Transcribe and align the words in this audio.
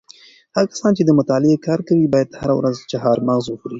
هغه 0.55 0.67
کسان 0.73 0.91
چې 0.97 1.03
د 1.05 1.11
مطالعې 1.19 1.57
کار 1.67 1.79
کوي 1.87 2.05
باید 2.13 2.37
هره 2.39 2.53
ورځ 2.59 2.75
چهارمغز 2.91 3.45
وخوري. 3.47 3.69